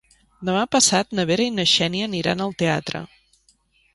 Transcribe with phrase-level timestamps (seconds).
[0.47, 3.03] Demà passat na Vera i na Xènia aniran al teatre.